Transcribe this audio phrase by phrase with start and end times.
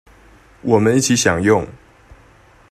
[0.63, 1.63] 我們一起享用